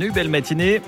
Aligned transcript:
bienvenue, 0.00 0.12
belle 0.12 0.28
matinée. 0.30 0.80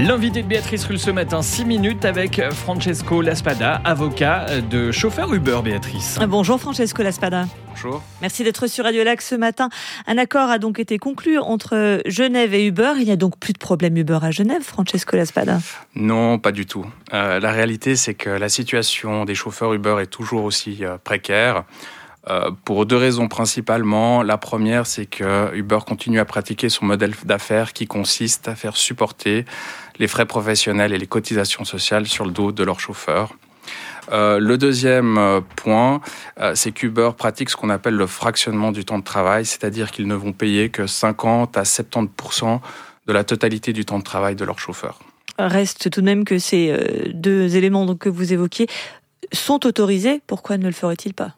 L'invité 0.00 0.42
de 0.42 0.48
Béatrice 0.48 0.84
Rulle 0.84 0.98
ce 0.98 1.12
matin, 1.12 1.42
6 1.42 1.64
minutes 1.64 2.04
avec 2.04 2.42
Francesco 2.50 3.22
Laspada, 3.22 3.80
avocat 3.84 4.60
de 4.68 4.90
chauffeur 4.90 5.32
Uber, 5.32 5.60
Béatrice. 5.62 6.18
Bonjour 6.26 6.58
Francesco 6.60 7.04
Laspada. 7.04 7.46
Bonjour. 7.68 8.02
Merci 8.20 8.42
d'être 8.42 8.66
sur 8.66 8.84
Radio 8.84 9.04
Lac 9.04 9.22
ce 9.22 9.36
matin. 9.36 9.68
Un 10.08 10.18
accord 10.18 10.50
a 10.50 10.58
donc 10.58 10.80
été 10.80 10.98
conclu 10.98 11.38
entre 11.38 12.02
Genève 12.06 12.52
et 12.52 12.66
Uber. 12.66 12.94
Il 12.98 13.04
n'y 13.04 13.12
a 13.12 13.16
donc 13.16 13.38
plus 13.38 13.52
de 13.52 13.58
problème 13.58 13.96
Uber 13.96 14.18
à 14.22 14.32
Genève, 14.32 14.62
Francesco 14.62 15.16
Laspada 15.16 15.58
Non, 15.94 16.40
pas 16.40 16.50
du 16.50 16.66
tout. 16.66 16.84
Euh, 17.12 17.38
la 17.38 17.52
réalité, 17.52 17.94
c'est 17.94 18.14
que 18.14 18.30
la 18.30 18.48
situation 18.48 19.24
des 19.24 19.36
chauffeurs 19.36 19.72
Uber 19.72 19.98
est 20.00 20.06
toujours 20.06 20.42
aussi 20.42 20.84
euh, 20.84 20.96
précaire. 21.02 21.64
Euh, 22.30 22.52
pour 22.64 22.86
deux 22.86 22.96
raisons 22.96 23.26
principalement. 23.26 24.22
La 24.22 24.38
première, 24.38 24.86
c'est 24.86 25.06
que 25.06 25.52
Uber 25.54 25.80
continue 25.84 26.20
à 26.20 26.24
pratiquer 26.24 26.68
son 26.68 26.84
modèle 26.84 27.14
d'affaires 27.24 27.72
qui 27.72 27.86
consiste 27.86 28.46
à 28.46 28.54
faire 28.54 28.76
supporter 28.76 29.44
les 29.98 30.06
frais 30.06 30.26
professionnels 30.26 30.92
et 30.92 30.98
les 30.98 31.06
cotisations 31.06 31.64
sociales 31.64 32.06
sur 32.06 32.24
le 32.24 32.30
dos 32.30 32.52
de 32.52 32.62
leurs 32.62 32.78
chauffeurs. 32.78 33.34
Euh, 34.12 34.38
le 34.38 34.56
deuxième 34.56 35.18
euh, 35.18 35.40
point, 35.56 36.00
c'est 36.54 36.72
qu'Uber 36.72 37.10
pratique 37.16 37.50
ce 37.50 37.56
qu'on 37.56 37.70
appelle 37.70 37.94
le 37.94 38.06
fractionnement 38.06 38.70
du 38.70 38.84
temps 38.84 38.98
de 38.98 39.04
travail, 39.04 39.44
c'est-à-dire 39.44 39.90
qu'ils 39.90 40.06
ne 40.06 40.14
vont 40.14 40.32
payer 40.32 40.70
que 40.70 40.86
50 40.86 41.56
à 41.56 41.64
70 41.64 42.08
de 43.08 43.12
la 43.12 43.24
totalité 43.24 43.72
du 43.72 43.84
temps 43.84 43.98
de 43.98 44.04
travail 44.04 44.36
de 44.36 44.44
leurs 44.44 44.60
chauffeurs. 44.60 45.00
Reste 45.38 45.90
tout 45.90 46.00
de 46.00 46.06
même 46.06 46.24
que 46.24 46.38
ces 46.38 47.10
deux 47.14 47.56
éléments 47.56 47.96
que 47.96 48.08
vous 48.08 48.32
évoquiez 48.32 48.68
sont 49.32 49.66
autorisés. 49.66 50.20
Pourquoi 50.26 50.56
ne 50.56 50.66
le 50.66 50.72
ferait-il 50.72 51.14
pas? 51.14 51.34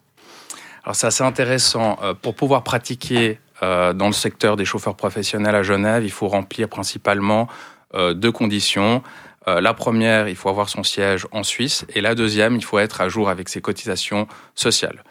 Alors 0.85 0.95
c'est 0.95 1.07
assez 1.07 1.25
intéressant. 1.25 1.99
Euh, 2.03 2.15
pour 2.15 2.35
pouvoir 2.35 2.63
pratiquer 2.63 3.41
euh, 3.63 3.93
dans 3.93 4.07
le 4.07 4.13
secteur 4.13 4.57
des 4.57 4.65
chauffeurs 4.65 4.97
professionnels 4.97 5.55
à 5.55 5.63
Genève, 5.63 6.05
il 6.05 6.11
faut 6.11 6.29
remplir 6.29 6.69
principalement 6.69 7.49
euh, 7.95 8.15
deux 8.15 8.33
conditions. 8.33 9.03
La 9.47 9.75
première, 9.75 10.27
il 10.27 10.37
faut 10.37 10.49
avoir 10.49 10.71
son 10.71 10.83
siège 10.83 11.27
en 11.31 11.43
Suisse. 11.43 11.85
Et 11.95 12.01
la 12.01 12.15
deuxième, 12.15 12.57
il 12.57 12.65
faut 12.65 12.79
être 12.79 13.03
à 13.03 13.11
jour 13.11 13.29
avec 13.29 13.51
ses 13.51 13.61
cotisations 13.61 14.27
sociales. 14.55 15.05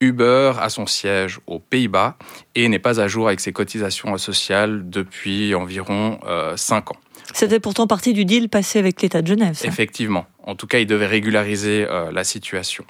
Uber 0.00 0.52
a 0.58 0.70
son 0.70 0.86
siège 0.86 1.38
aux 1.46 1.58
Pays-Bas 1.58 2.16
et 2.54 2.66
n'est 2.70 2.78
pas 2.78 2.98
à 2.98 3.08
jour 3.08 3.26
avec 3.26 3.40
ses 3.40 3.52
cotisations 3.52 4.16
sociales 4.16 4.88
depuis 4.88 5.54
environ 5.54 6.18
5 6.56 6.92
ans. 6.92 6.96
C'était 7.34 7.60
pourtant 7.60 7.86
partie 7.86 8.14
du 8.14 8.24
deal 8.24 8.48
passé 8.48 8.78
avec 8.78 9.02
l'État 9.02 9.20
de 9.20 9.26
Genève. 9.26 9.60
Effectivement. 9.64 10.24
En 10.44 10.54
tout 10.54 10.66
cas, 10.66 10.78
il 10.78 10.86
devait 10.86 11.06
régulariser 11.06 11.86
la 12.10 12.24
situation 12.24 12.86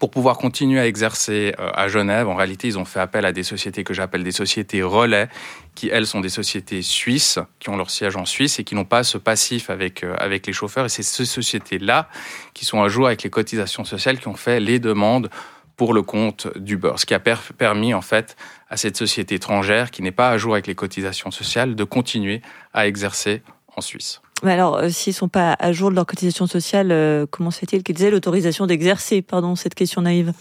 pour 0.00 0.10
pouvoir 0.10 0.36
continuer 0.36 0.78
à 0.78 0.86
exercer 0.86 1.54
euh, 1.58 1.70
à 1.74 1.88
Genève, 1.88 2.28
en 2.28 2.34
réalité, 2.34 2.68
ils 2.68 2.78
ont 2.78 2.84
fait 2.84 3.00
appel 3.00 3.24
à 3.24 3.32
des 3.32 3.42
sociétés 3.42 3.84
que 3.84 3.94
j'appelle 3.94 4.22
des 4.22 4.32
sociétés 4.32 4.82
relais, 4.82 5.28
qui, 5.74 5.88
elles, 5.88 6.06
sont 6.06 6.20
des 6.20 6.28
sociétés 6.28 6.82
suisses, 6.82 7.38
qui 7.58 7.70
ont 7.70 7.76
leur 7.76 7.90
siège 7.90 8.16
en 8.16 8.26
Suisse 8.26 8.58
et 8.58 8.64
qui 8.64 8.74
n'ont 8.74 8.84
pas 8.84 9.02
ce 9.02 9.16
passif 9.16 9.70
avec, 9.70 10.04
euh, 10.04 10.14
avec 10.18 10.46
les 10.46 10.52
chauffeurs. 10.52 10.84
Et 10.84 10.88
c'est 10.90 11.02
ces 11.02 11.24
sociétés-là 11.24 12.08
qui 12.52 12.66
sont 12.66 12.82
à 12.82 12.88
jour 12.88 13.06
avec 13.06 13.22
les 13.22 13.30
cotisations 13.30 13.84
sociales 13.84 14.18
qui 14.18 14.28
ont 14.28 14.36
fait 14.36 14.60
les 14.60 14.78
demandes 14.78 15.30
pour 15.76 15.94
le 15.94 16.02
compte 16.02 16.48
d'Uber, 16.58 16.94
ce 16.96 17.06
qui 17.06 17.14
a 17.14 17.20
permis 17.20 17.94
en 17.94 18.02
fait 18.02 18.36
à 18.68 18.76
cette 18.76 18.96
société 18.96 19.36
étrangère 19.36 19.92
qui 19.92 20.02
n'est 20.02 20.10
pas 20.10 20.28
à 20.30 20.36
jour 20.36 20.54
avec 20.54 20.66
les 20.66 20.74
cotisations 20.74 21.30
sociales 21.30 21.76
de 21.76 21.84
continuer 21.84 22.42
à 22.74 22.88
exercer 22.88 23.42
en 23.76 23.80
Suisse. 23.80 24.20
Mais 24.44 24.52
alors, 24.52 24.76
euh, 24.76 24.88
s'ils 24.88 25.14
sont 25.14 25.28
pas 25.28 25.56
à 25.58 25.72
jour 25.72 25.90
de 25.90 25.96
leur 25.96 26.06
cotisation 26.06 26.46
sociale, 26.46 26.92
euh, 26.92 27.26
comment 27.28 27.50
se 27.50 27.58
fait-il 27.58 27.82
qu'ils 27.82 28.02
aient 28.04 28.10
l'autorisation 28.10 28.66
d'exercer 28.66 29.20
Pardon, 29.20 29.56
cette 29.56 29.74
question 29.74 30.02
naïve? 30.02 30.32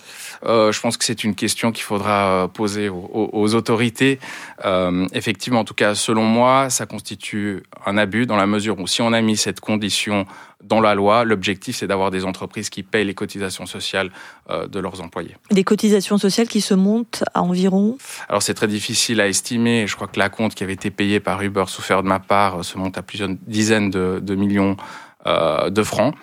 Euh, 0.45 0.72
je 0.72 0.80
pense 0.80 0.98
que 0.98 1.06
c'est 1.06 1.23
une 1.23 1.34
question 1.34 1.72
qu'il 1.72 1.84
faudra 1.84 2.44
euh, 2.44 2.48
poser 2.48 2.89
aux, 2.89 3.30
aux 3.34 3.56
autorités. 3.56 4.20
Euh, 4.66 5.08
effectivement, 5.14 5.62
en 5.62 5.66
tout 5.66 5.73
cas, 5.73 5.95
selon 5.95 6.23
moi, 6.23 6.70
ça 6.70 6.86
constitue 6.86 7.64
un 7.86 7.98
abus 7.98 8.28
dans 8.28 8.36
la 8.36 8.45
mesure 8.45 8.80
où 8.80 8.86
si 8.86 9.02
on 9.02 9.14
a 9.14 9.22
mis 9.22 9.36
cette 9.36 9.62
condition 9.62 10.28
dans 10.64 10.82
la 10.82 10.96
loi, 10.96 11.24
l'objectif 11.24 11.78
c'est 11.78 11.88
d'avoir 11.88 12.12
des 12.12 12.26
entreprises 12.26 12.70
qui 12.70 12.84
payent 12.84 13.06
les 13.06 13.14
cotisations 13.14 13.66
sociales 13.66 14.12
de 14.50 14.80
leurs 14.80 15.02
employés. 15.02 15.36
Des 15.52 15.64
cotisations 15.64 16.18
sociales 16.18 16.48
qui 16.48 16.62
se 16.62 16.73
montent 16.73 17.23
à 17.34 17.42
environ 17.42 17.98
Alors 18.28 18.42
c'est 18.42 18.54
très 18.54 18.67
difficile 18.67 19.22
à 19.22 19.28
estimer. 19.28 19.88
Je 19.88 19.96
crois 19.96 20.08
que 20.08 20.20
la 20.20 20.30
compte 20.30 20.56
qui 20.56 20.64
avait 20.64 20.73
été 20.73 20.92
payée 20.92 21.20
par 21.20 21.42
Uber, 21.42 21.66
souffert 21.67 22.04
de 22.04 22.08
ma 22.08 22.20
part, 22.20 22.64
se 22.66 22.78
monte 22.78 22.98
à 22.98 23.02
plusieurs 23.02 23.30
dizaines 23.48 23.90
de, 23.90 24.36
millions 24.36 24.78
euh, 25.26 25.70
de 25.70 25.84
francs. 25.84 26.16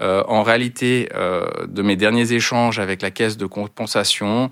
Euh, 0.00 0.22
en 0.26 0.42
réalité, 0.42 1.08
euh, 1.14 1.46
de 1.66 1.82
mes 1.82 1.96
derniers 1.96 2.32
échanges 2.32 2.78
avec 2.78 3.02
la 3.02 3.10
caisse 3.10 3.36
de 3.36 3.46
compensation, 3.46 4.50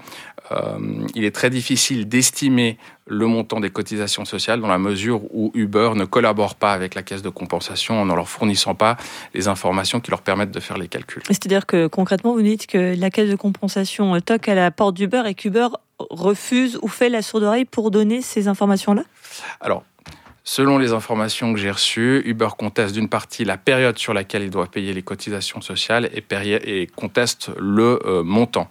il 1.14 1.24
est 1.24 1.34
très 1.34 1.50
difficile 1.50 2.08
d'estimer 2.08 2.76
le 3.06 3.26
montant 3.26 3.60
des 3.60 3.70
cotisations 3.70 4.24
sociales 4.24 4.60
dans 4.60 4.68
la 4.68 4.78
mesure 4.78 5.22
où 5.34 5.50
Uber 5.54 5.92
ne 5.94 6.04
collabore 6.04 6.54
pas 6.54 6.72
avec 6.72 6.94
la 6.94 7.02
caisse 7.02 7.22
de 7.22 7.28
compensation 7.28 8.00
en 8.00 8.06
ne 8.06 8.14
leur 8.14 8.28
fournissant 8.28 8.74
pas 8.74 8.96
les 9.34 9.48
informations 9.48 10.00
qui 10.00 10.10
leur 10.10 10.22
permettent 10.22 10.52
de 10.52 10.60
faire 10.60 10.78
les 10.78 10.88
calculs. 10.88 11.22
C'est-à-dire 11.26 11.66
que 11.66 11.86
concrètement, 11.86 12.32
vous 12.32 12.42
dites 12.42 12.66
que 12.66 12.94
la 12.98 13.10
caisse 13.10 13.30
de 13.30 13.36
compensation 13.36 14.20
toque 14.20 14.48
à 14.48 14.54
la 14.54 14.70
porte 14.70 14.94
d'Uber 14.94 15.22
et 15.26 15.34
qu'Uber 15.34 15.68
refuse 15.98 16.78
ou 16.82 16.88
fait 16.88 17.08
la 17.08 17.22
sourde 17.22 17.44
oreille 17.44 17.64
pour 17.64 17.90
donner 17.90 18.22
ces 18.22 18.48
informations-là? 18.48 19.02
Alors, 19.60 19.84
Selon 20.42 20.78
les 20.78 20.92
informations 20.92 21.52
que 21.52 21.58
j'ai 21.58 21.70
reçues, 21.70 22.22
Uber 22.24 22.48
conteste 22.56 22.94
d'une 22.94 23.08
partie 23.08 23.44
la 23.44 23.58
période 23.58 23.98
sur 23.98 24.14
laquelle 24.14 24.42
il 24.42 24.50
doit 24.50 24.66
payer 24.66 24.94
les 24.94 25.02
cotisations 25.02 25.60
sociales 25.60 26.08
et, 26.14 26.86
conteste 26.96 27.50
le 27.58 27.98
euh, 28.06 28.22
montant. 28.22 28.68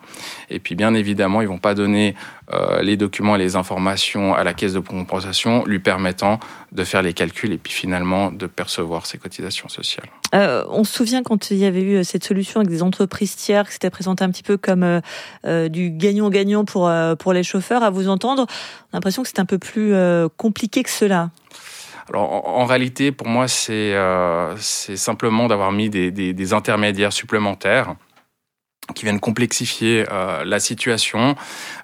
Et 0.50 0.60
puis 0.60 0.74
bien 0.74 0.96
évidemment, 0.96 1.42
ils 1.42 1.48
vont 1.48 1.60
pas 1.60 1.76
donner 1.76 2.16
euh, 2.52 2.82
les 2.82 2.98
documents 2.98 3.36
et 3.36 3.40
les 3.40 3.56
informations 3.56 4.34
à 4.34 4.44
la 4.44 4.56
caisse 4.56 4.74
de 4.74 4.80
compensation 4.80 5.64
lui 5.66 5.78
permettant 5.78 6.40
de 6.72 6.84
faire 6.84 7.04
les 7.04 7.14
calculs 7.14 7.54
et 7.54 7.58
puis 7.60 7.72
finalement 7.72 8.32
de 8.32 8.48
percevoir 8.48 9.06
ses 9.06 9.20
cotisations 9.20 9.70
sociales. 9.70 10.08
Euh, 10.34 10.66
on 10.70 10.84
se 10.84 10.94
souvient 10.94 11.22
quand 11.22 11.52
il 11.52 11.58
y 11.58 11.66
avait 11.66 11.84
eu 11.84 12.04
cette 12.04 12.24
solution 12.24 12.62
avec 12.62 12.72
des 12.72 12.82
entreprises 12.82 13.36
tiers 13.36 13.68
qui 13.68 13.74
s'était 13.74 13.92
présenté 13.92 14.24
un 14.24 14.32
petit 14.32 14.44
peu 14.44 14.58
comme 14.58 15.02
du 15.46 15.92
gagnant-gagnant 15.92 16.66
pour, 16.66 16.92
pour 17.20 17.34
les 17.34 17.44
chauffeurs. 17.44 17.84
À 17.84 17.92
vous 17.92 18.10
entendre, 18.10 18.48
on 18.48 18.94
a 18.94 18.98
l'impression 18.98 19.22
que 19.22 19.30
c'est 19.30 19.40
un 19.40 19.46
peu 19.46 19.60
plus 19.60 19.94
compliqué 20.38 20.82
que 20.84 20.90
cela. 20.90 21.30
Alors, 22.10 22.48
en, 22.48 22.66
réalité, 22.66 23.12
pour 23.12 23.28
moi, 23.28 23.48
c'est 23.48 23.94
euh, 23.94 24.58
simplement 24.58 25.48
d'avoir 25.48 25.72
mis 25.72 25.90
des, 25.90 26.54
intermédiaires 26.54 27.14
supplémentaires 27.14 27.96
qui 28.96 29.06
viennent 29.06 29.20
complexifier 29.20 30.06
euh, 30.12 30.44
la 30.44 30.60
situation. 30.60 31.36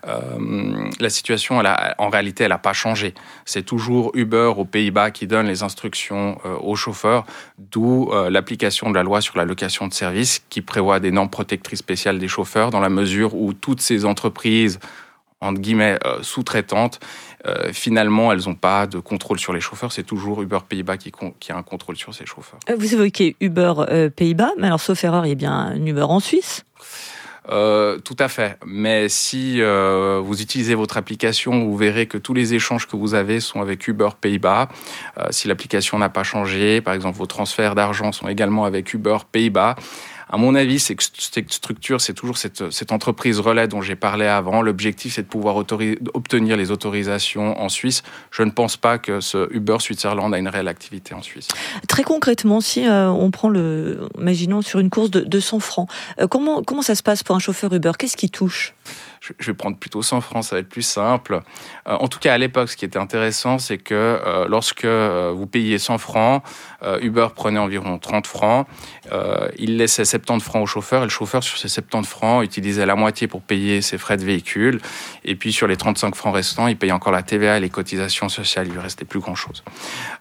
Euh, 0.07 0.89
la 0.99 1.09
situation, 1.11 1.61
en 1.99 2.09
réalité, 2.09 2.45
elle 2.45 2.49
n'a 2.49 2.57
pas 2.57 2.73
changé. 2.73 3.13
C'est 3.45 3.61
toujours 3.61 4.09
Uber 4.15 4.53
aux 4.57 4.65
Pays-Bas 4.65 5.11
qui 5.11 5.27
donne 5.27 5.45
les 5.45 5.61
instructions 5.61 6.39
aux 6.43 6.75
chauffeurs, 6.75 7.25
d'où 7.59 8.11
l'application 8.29 8.89
de 8.89 8.95
la 8.95 9.03
loi 9.03 9.21
sur 9.21 9.37
la 9.37 9.45
location 9.45 9.87
de 9.87 9.93
services 9.93 10.43
qui 10.49 10.61
prévoit 10.61 10.99
des 10.99 11.11
normes 11.11 11.29
protectrices 11.29 11.79
spéciales 11.79 12.17
des 12.17 12.27
chauffeurs 12.27 12.71
dans 12.71 12.79
la 12.79 12.89
mesure 12.89 13.35
où 13.35 13.53
toutes 13.53 13.81
ces 13.81 14.05
entreprises 14.05 14.79
entre 15.45 15.61
guillemets, 15.61 15.97
euh, 16.05 16.21
sous-traitantes, 16.21 16.99
euh, 17.45 17.71
finalement, 17.71 18.31
elles 18.31 18.45
n'ont 18.47 18.55
pas 18.55 18.87
de 18.87 18.99
contrôle 18.99 19.39
sur 19.39 19.53
les 19.53 19.61
chauffeurs. 19.61 19.91
C'est 19.91 20.03
toujours 20.03 20.41
Uber 20.41 20.59
Pays-Bas 20.67 20.97
qui, 20.97 21.11
qui, 21.39 21.51
a 21.51 21.57
un 21.57 21.63
contrôle 21.63 21.95
sur 21.95 22.13
ses 22.13 22.25
chauffeurs. 22.25 22.59
Euh, 22.69 22.75
vous 22.77 22.93
évoquez 22.93 23.35
Uber 23.39 23.73
Pays-Bas, 24.15 24.51
mais 24.57 24.67
alors, 24.67 24.79
sauf 24.79 25.03
erreur, 25.03 25.25
il 25.25 25.29
y 25.29 25.33
a 25.33 25.35
bien 25.35 25.53
un 25.53 25.85
Uber 25.85 26.03
en 26.03 26.19
Suisse 26.19 26.65
tout 27.47 28.15
à 28.17 28.27
fait. 28.27 28.57
Mais 28.65 29.07
si 29.07 29.61
vous 29.61 30.41
utilisez 30.41 30.73
votre 30.73 30.97
application, 30.97 31.63
vous 31.63 31.77
verrez 31.77 32.07
que 32.07 32.17
tous 32.17 32.33
les 32.33 32.55
échanges 32.55 32.87
que 32.87 32.95
vous 32.95 33.13
avez 33.13 33.39
sont 33.39 33.61
avec 33.61 33.87
Uber 33.87 34.09
Pays-Bas. 34.19 34.67
si 35.29 35.47
l'application 35.47 35.99
n'a 35.99 36.09
pas 36.09 36.23
changé, 36.23 36.81
par 36.81 36.95
exemple, 36.95 37.19
vos 37.19 37.27
transferts 37.27 37.75
d'argent 37.75 38.11
sont 38.11 38.27
également 38.27 38.65
avec 38.65 38.91
Uber 38.95 39.17
Pays-Bas. 39.31 39.75
À 40.29 40.37
mon 40.37 40.55
avis, 40.55 40.79
c'est 40.79 40.95
que 40.95 41.03
cette 41.03 41.51
structure, 41.51 42.01
c'est 42.01 42.13
toujours 42.13 42.37
cette, 42.37 42.71
cette, 42.71 42.91
entreprise 42.91 43.39
relais 43.39 43.67
dont 43.67 43.81
j'ai 43.81 43.95
parlé 43.95 44.25
avant. 44.25 44.61
L'objectif, 44.61 45.13
c'est 45.15 45.23
de 45.23 45.27
pouvoir 45.27 45.55
obtenir 45.55 46.57
les 46.57 46.71
autorisations 46.71 47.59
en 47.61 47.69
Suisse. 47.69 48.03
Je 48.31 48.43
ne 48.43 48.51
pense 48.51 48.77
pas 48.77 48.97
que 48.97 49.19
ce 49.19 49.53
Uber 49.53 49.77
Switzerland 49.79 50.33
a 50.33 50.37
une 50.37 50.47
réelle 50.47 50.67
activité 50.67 51.13
en 51.13 51.21
Suisse. 51.21 51.47
Très 51.87 52.03
concrètement, 52.03 52.61
si 52.61 52.87
euh, 52.87 53.09
on 53.09 53.31
prend 53.31 53.49
le, 53.49 54.09
imaginons 54.17 54.61
sur 54.61 54.79
une 54.79 54.89
course 54.89 55.11
de 55.11 55.21
200 55.21 55.59
francs, 55.59 55.89
euh, 56.19 56.27
comment, 56.27 56.63
comment 56.63 56.81
ça 56.81 56.95
se 56.95 57.03
passe 57.03 57.23
pour 57.23 57.35
un 57.35 57.39
chauffeur 57.39 57.73
Uber? 57.73 57.91
Qu'est-ce 57.97 58.17
qui 58.17 58.29
touche? 58.29 58.73
Je 59.39 59.47
vais 59.47 59.53
prendre 59.53 59.77
plutôt 59.77 60.01
100 60.01 60.21
francs, 60.21 60.43
ça 60.43 60.55
va 60.55 60.59
être 60.59 60.69
plus 60.69 60.83
simple. 60.83 61.41
Euh, 61.87 61.93
en 61.93 62.07
tout 62.07 62.19
cas, 62.19 62.33
à 62.33 62.37
l'époque, 62.37 62.69
ce 62.69 62.77
qui 62.77 62.85
était 62.85 62.99
intéressant, 62.99 63.57
c'est 63.57 63.77
que 63.77 63.93
euh, 63.93 64.47
lorsque 64.47 64.85
euh, 64.85 65.33
vous 65.35 65.47
payiez 65.47 65.79
100 65.79 65.97
francs, 65.97 66.43
Uber 67.01 67.29
prenait 67.35 67.57
environ 67.57 67.97
30 67.97 68.27
francs. 68.27 68.67
il 69.57 69.77
laissait 69.77 70.05
70 70.15 70.43
francs 70.43 70.63
au 70.63 70.65
chauffeur 70.65 71.01
et 71.01 71.05
le 71.05 71.09
chauffeur 71.09 71.43
sur 71.43 71.57
ces 71.57 71.67
70 71.67 72.07
francs 72.07 72.43
utilisait 72.43 72.85
la 72.85 72.95
moitié 72.95 73.27
pour 73.27 73.41
payer 73.41 73.81
ses 73.81 73.97
frais 73.97 74.17
de 74.17 74.23
véhicule. 74.23 74.79
Et 75.23 75.35
puis 75.35 75.51
sur 75.51 75.67
les 75.67 75.77
35 75.77 76.15
francs 76.15 76.33
restants, 76.33 76.67
il 76.67 76.77
paye 76.77 76.91
encore 76.91 77.11
la 77.11 77.23
TVA 77.23 77.57
et 77.57 77.59
les 77.59 77.69
cotisations 77.69 78.29
sociales, 78.29 78.67
il 78.67 78.73
lui 78.73 78.79
restait 78.79 79.05
plus 79.05 79.19
grand-chose. 79.19 79.63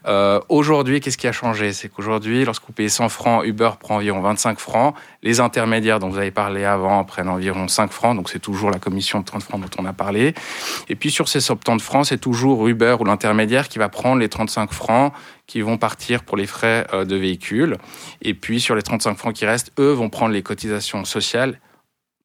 Euh, 0.06 0.40
aujourd'hui, 0.48 1.00
qu'est-ce 1.00 1.18
qui 1.18 1.28
a 1.28 1.32
changé? 1.32 1.72
C'est 1.72 1.88
qu'aujourd'hui, 1.88 2.44
lorsque 2.44 2.66
vous 2.66 2.72
payez 2.72 2.88
100 2.88 3.08
francs, 3.08 3.44
Uber 3.44 3.70
prend 3.78 3.96
environ 3.96 4.20
25 4.20 4.58
francs, 4.58 4.94
les 5.24 5.40
intermédiaires 5.40 5.98
dont 5.98 6.10
vous 6.10 6.18
avez 6.18 6.30
parlé 6.30 6.64
avant 6.64 7.02
prennent 7.02 7.30
environ 7.30 7.66
5 7.66 7.90
francs, 7.90 8.14
donc 8.14 8.28
c'est 8.28 8.38
toujours 8.38 8.70
la 8.70 8.78
commission 8.78 9.20
de 9.20 9.24
30 9.24 9.42
francs 9.42 9.60
dont 9.60 9.82
on 9.82 9.86
a 9.86 9.94
parlé. 9.94 10.34
Et 10.90 10.94
puis 10.94 11.10
sur 11.10 11.28
ces 11.28 11.40
70 11.40 11.82
francs, 11.82 12.06
c'est 12.06 12.18
toujours 12.18 12.68
Uber 12.68 12.96
ou 13.00 13.04
l'intermédiaire 13.04 13.68
qui 13.68 13.78
va 13.78 13.88
prendre 13.88 14.20
les 14.20 14.28
35 14.28 14.70
francs 14.70 15.12
qui 15.46 15.62
vont 15.62 15.78
partir 15.78 16.24
pour 16.24 16.36
les 16.36 16.46
frais 16.46 16.86
euh, 16.92 17.06
de 17.06 17.16
véhicule. 17.16 17.78
Et 18.20 18.34
puis 18.34 18.60
sur 18.60 18.74
les 18.74 18.82
35 18.82 19.16
francs 19.16 19.34
qui 19.34 19.46
restent, 19.46 19.72
eux 19.78 19.92
vont 19.92 20.10
prendre 20.10 20.32
les 20.32 20.42
cotisations 20.42 21.06
sociales 21.06 21.58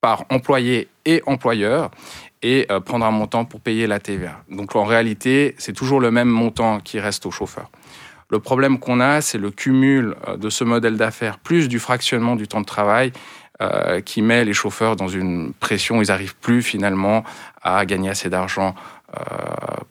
par 0.01 0.25
employé 0.29 0.89
et 1.05 1.23
employeur 1.25 1.91
et 2.41 2.67
euh, 2.69 2.81
prendre 2.81 3.05
un 3.05 3.11
montant 3.11 3.45
pour 3.45 3.61
payer 3.61 3.87
la 3.87 3.99
TVA. 3.99 4.43
Donc 4.49 4.75
en 4.75 4.83
réalité, 4.83 5.55
c'est 5.57 5.73
toujours 5.73 6.01
le 6.01 6.11
même 6.11 6.29
montant 6.29 6.81
qui 6.81 6.99
reste 6.99 7.25
au 7.25 7.31
chauffeur. 7.31 7.69
Le 8.29 8.39
problème 8.39 8.79
qu'on 8.79 8.99
a, 8.99 9.21
c'est 9.21 9.37
le 9.37 9.51
cumul 9.51 10.15
euh, 10.27 10.37
de 10.37 10.49
ce 10.49 10.63
modèle 10.63 10.97
d'affaires 10.97 11.39
plus 11.39 11.67
du 11.67 11.79
fractionnement 11.79 12.35
du 12.35 12.47
temps 12.47 12.61
de 12.61 12.65
travail 12.65 13.11
qui 14.05 14.21
met 14.21 14.45
les 14.45 14.53
chauffeurs 14.53 14.95
dans 14.95 15.09
une 15.09 15.51
pression. 15.51 16.01
Ils 16.01 16.07
n'arrivent 16.07 16.37
plus 16.37 16.61
finalement 16.61 17.25
à 17.61 17.85
gagner 17.85 18.09
assez 18.09 18.29
d'argent 18.29 18.73
euh, 18.73 18.98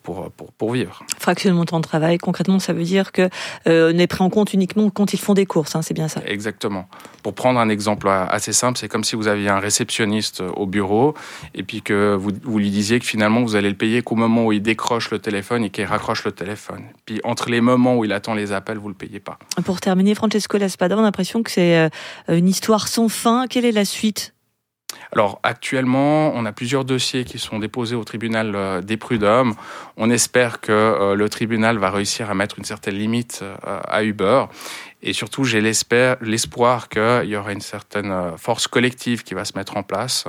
pour, 0.03 0.31
pour, 0.31 0.53
pour, 0.53 0.73
vivre. 0.73 1.05
Fractionnement 1.19 1.63
de 1.63 1.67
temps 1.67 1.81
de 1.81 1.85
travail, 1.85 2.19
concrètement, 2.19 2.59
ça 2.59 2.73
veut 2.73 2.85
dire 2.85 3.13
que 3.13 3.29
euh, 3.67 3.93
n'est 3.93 4.07
pris 4.07 4.23
en 4.23 4.31
compte 4.31 4.55
uniquement 4.55 4.91
quand 4.91 5.13
ils 5.13 5.19
font 5.19 5.35
des 5.35 5.47
courses, 5.47 5.77
hein, 5.77 5.83
c'est 5.83 5.95
bien 5.95 6.09
ça 6.09 6.23
Exactement. 6.27 6.89
Pour 7.23 7.35
prendre 7.35 7.61
un 7.61 7.69
exemple 7.69 8.09
assez 8.09 8.53
simple, 8.53 8.79
c'est 8.79 8.89
comme 8.89 9.05
si 9.05 9.17
vous 9.17 9.29
aviez 9.29 9.49
un 9.49 9.59
réceptionniste 9.59 10.43
au 10.57 10.67
bureau 10.67 11.15
et 11.55 11.63
puis 11.63 11.83
que 11.83 12.15
vous, 12.15 12.31
vous 12.43 12.59
lui 12.59 12.71
disiez 12.71 13.01
que 13.01 13.07
finalement 13.07 13.43
vous 13.43 13.57
allez 13.57 13.69
le 13.69 13.77
payer 13.77 14.03
qu'au 14.03 14.15
moment 14.15 14.47
où 14.47 14.53
il 14.53 14.63
décroche 14.63 15.11
le 15.11 15.19
téléphone 15.19 15.65
et 15.65 15.71
qu'il 15.71 15.85
raccroche 15.85 16.25
le 16.25 16.33
téléphone. 16.33 16.85
Puis 17.05 17.21
entre 17.25 17.51
les 17.51 17.61
moments 17.61 17.97
où 17.97 18.05
il 18.05 18.13
attend 18.13 18.35
les 18.35 18.53
appels, 18.53 18.79
vous 18.79 18.89
le 18.89 18.95
payez 18.95 19.21
pas. 19.21 19.39
Pour 19.65 19.81
terminer, 19.81 20.15
Francesco 20.15 20.59
Laspada, 20.59 20.97
on 20.97 21.01
a 21.01 21.03
l'impression 21.03 21.43
que 21.43 21.51
c'est 21.51 21.77
euh, 21.79 21.89
une 22.29 22.49
histoire 22.49 22.89
sans 22.89 23.09
fin. 23.09 23.47
Quelle 23.49 23.65
est 23.65 23.73
la 23.73 23.85
suite 23.85 24.35
alors 25.13 25.41
actuellement, 25.43 26.33
on 26.35 26.45
a 26.45 26.53
plusieurs 26.53 26.85
dossiers 26.85 27.25
qui 27.25 27.39
sont 27.39 27.59
déposés 27.59 27.97
au 27.97 28.05
tribunal 28.05 28.55
euh, 28.55 28.81
des 28.81 28.97
prud'hommes. 28.97 29.55
On 29.97 30.11
espère 30.11 30.61
que 30.61 30.73
euh, 30.73 31.15
le 31.15 31.29
tribunal 31.29 31.79
va 31.79 31.91
réussir 31.91 32.31
à 32.31 32.35
mettre 32.35 32.59
une 32.59 32.65
certaine 32.65 32.95
limite 32.95 33.41
euh, 33.43 33.57
à 33.65 34.03
Uber 34.05 34.45
et 35.01 35.13
surtout, 35.13 35.45
j'ai 35.45 35.61
l'espoir 35.61 36.89
qu'il 36.89 37.29
y 37.29 37.37
aura 37.37 37.53
une 37.53 37.61
certaine 37.61 38.11
euh, 38.11 38.37
force 38.37 38.67
collective 38.67 39.23
qui 39.23 39.35
va 39.35 39.45
se 39.45 39.57
mettre 39.57 39.77
en 39.77 39.85
place. 39.85 40.25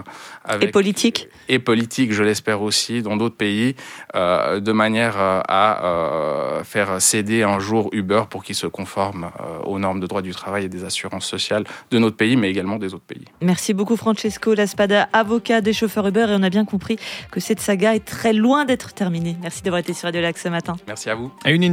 Avec, 0.45 0.69
et 0.69 0.71
politique 0.71 1.27
Et 1.48 1.57
politique, 1.57 2.13
je 2.13 2.21
l'espère 2.21 2.62
aussi, 2.62 3.01
dans 3.01 3.18
d'autres 3.18 3.36
pays, 3.36 3.75
euh, 4.16 4.60
de 4.60 4.71
manière 4.71 5.16
euh, 5.18 5.42
à 5.48 6.62
faire 6.63 7.01
céder 7.01 7.42
un 7.42 7.60
jour 7.60 7.89
Uber 7.94 8.24
pour 8.30 8.44
qu'il 8.44 8.56
se 8.56 8.68
conforme 8.68 9.31
aux 9.66 9.80
normes 9.80 10.00
de 10.00 10.07
droit 10.07 10.21
du 10.21 10.31
travail 10.31 10.66
et 10.66 10.69
des 10.69 10.83
assurances 10.83 11.25
sociales 11.25 11.63
de 11.89 11.98
notre 11.98 12.16
pays, 12.16 12.36
mais 12.36 12.50
également 12.50 12.77
des 12.77 12.94
autres 12.94 13.06
pays. 13.06 13.25
Merci 13.42 13.74
beaucoup 13.74 13.95
Francesco 13.95 14.54
Laspada, 14.54 15.10
avocat 15.13 15.62
des 15.62 15.74
chauffeurs 15.74 16.07
Uber, 16.07 16.27
et 16.30 16.36
on 16.36 16.44
a 16.44 16.50
bien 16.50 16.66
compris 16.66 16.98
que 17.31 17.39
cette 17.39 17.60
saga 17.60 17.95
est 17.95 18.06
très 18.06 18.33
loin 18.33 18.66
d'être 18.66 18.94
terminée. 18.94 19.36
Merci 19.42 19.63
d'avoir 19.63 19.80
été 19.80 19.94
sur 19.94 20.04
Radio 20.04 20.21
Lac 20.21 20.38
ce 20.38 20.50
matin. 20.50 20.75
Merci 20.88 21.10
à 21.10 21.16
vous. 21.16 21.31
À 21.44 21.51
une 21.51 21.63